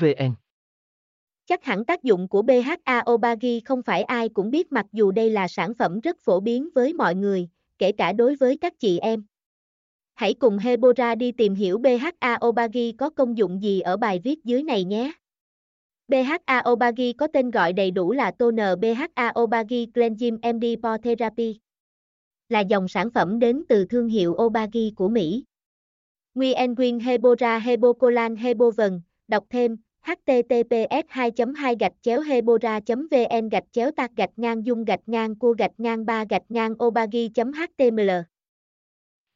vn 0.00 0.34
Chắc 1.46 1.64
hẳn 1.64 1.84
tác 1.84 2.02
dụng 2.02 2.28
của 2.28 2.42
BHA 2.42 3.02
Obagi 3.10 3.60
không 3.64 3.82
phải 3.82 4.02
ai 4.02 4.28
cũng 4.28 4.50
biết 4.50 4.72
mặc 4.72 4.86
dù 4.92 5.10
đây 5.10 5.30
là 5.30 5.48
sản 5.48 5.74
phẩm 5.74 6.00
rất 6.00 6.18
phổ 6.20 6.40
biến 6.40 6.68
với 6.74 6.92
mọi 6.92 7.14
người, 7.14 7.48
kể 7.78 7.92
cả 7.92 8.12
đối 8.12 8.36
với 8.36 8.56
các 8.56 8.72
chị 8.78 8.98
em. 8.98 9.24
Hãy 10.14 10.34
cùng 10.34 10.58
Hebora 10.58 11.14
đi 11.14 11.32
tìm 11.32 11.54
hiểu 11.54 11.78
BHA 11.78 12.38
Obagi 12.46 12.92
có 12.98 13.10
công 13.10 13.38
dụng 13.38 13.62
gì 13.62 13.80
ở 13.80 13.96
bài 13.96 14.20
viết 14.24 14.44
dưới 14.44 14.62
này 14.62 14.84
nhé. 14.84 15.12
BHA 16.08 16.62
Obagi 16.70 17.12
có 17.18 17.28
tên 17.32 17.50
gọi 17.50 17.72
đầy 17.72 17.90
đủ 17.90 18.12
là 18.12 18.30
Toner 18.30 18.78
BHA 18.78 19.32
Obagi 19.40 19.86
Cleansing 19.94 20.34
MD 20.34 20.64
Pore 20.82 20.98
Therapy. 21.02 21.58
Là 22.48 22.60
dòng 22.60 22.88
sản 22.88 23.10
phẩm 23.10 23.38
đến 23.38 23.62
từ 23.68 23.84
thương 23.84 24.08
hiệu 24.08 24.32
Obagi 24.32 24.92
của 24.96 25.08
Mỹ. 25.08 25.44
Nguyen 26.34 26.74
Nguyen 26.74 27.00
Hebora 27.00 27.58
Hebocolan 27.58 28.36
Hebovần, 28.36 29.00
đọc 29.28 29.44
thêm 29.50 29.76
https 30.08 31.06
2 31.08 31.32
2 31.56 31.76
gạch 31.80 31.92
chéo 32.02 32.20
hebora 32.20 32.80
vn 32.86 33.48
gạch 33.48 33.64
chéo 33.72 33.90
tạc 33.90 34.10
gạch 34.16 34.30
ngang 34.36 34.66
dung 34.66 34.84
gạch 34.84 35.00
ngang 35.06 35.34
cua 35.34 35.54
gạch 35.58 35.80
ngang 35.80 36.06
ba 36.06 36.24
gạch 36.24 36.42
ngang 36.48 36.72
obagi 36.84 37.30
html 37.36 38.10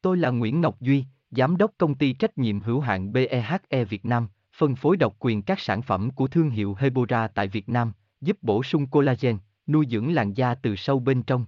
Tôi 0.02 0.16
là 0.16 0.30
Nguyễn 0.30 0.60
Ngọc 0.60 0.80
Duy, 0.80 1.04
Giám 1.30 1.56
đốc 1.56 1.70
công 1.78 1.94
ty 1.94 2.12
trách 2.12 2.38
nhiệm 2.38 2.60
hữu 2.60 2.80
hạn 2.80 3.12
BEHE 3.12 3.84
Việt 3.84 4.04
Nam, 4.04 4.28
phân 4.56 4.76
phối 4.76 4.96
độc 4.96 5.16
quyền 5.18 5.42
các 5.42 5.60
sản 5.60 5.82
phẩm 5.82 6.10
của 6.10 6.26
thương 6.28 6.50
hiệu 6.50 6.74
Hebora 6.78 7.28
tại 7.28 7.48
Việt 7.48 7.68
Nam, 7.68 7.92
giúp 8.20 8.36
bổ 8.42 8.62
sung 8.62 8.86
collagen, 8.86 9.38
nuôi 9.66 9.86
dưỡng 9.90 10.14
làn 10.14 10.34
da 10.34 10.54
từ 10.54 10.76
sâu 10.76 10.98
bên 10.98 11.22
trong. 11.22 11.46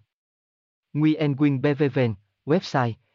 Nguyen 0.93 1.33
Nguyen 1.37 1.63
BVVN, 1.63 2.15
website 2.47 2.93